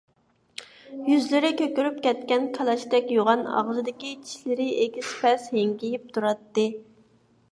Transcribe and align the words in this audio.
يۈزلىرى 1.09 1.51
كۆكىرىپ 1.57 1.99
كەتكەن، 2.05 2.47
كالاچتەك 2.55 3.13
يوغان 3.17 3.45
ئاغزىدىكى 3.57 4.15
چىشلىرى 4.29 4.67
ئېگىز- 4.85 5.13
پەس 5.21 5.47
ھىڭگىيىپ 5.59 6.11
تۇراتتى. 6.17 6.67